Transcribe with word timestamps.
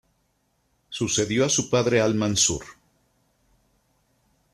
Sucedió 0.89 1.45
a 1.45 1.49
su 1.49 1.69
padre 1.69 2.01
Al-Mansur. 2.01 2.65